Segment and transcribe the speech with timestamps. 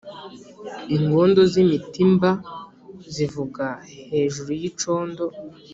[0.95, 2.29] ingondo z'imitimba
[3.15, 3.65] zivuga
[4.11, 5.25] hejuru y'icondo.